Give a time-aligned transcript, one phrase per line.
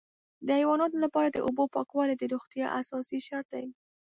[0.45, 3.67] د حیواناتو لپاره د اوبو پاکوالی د روغتیا اساسي شرط دی.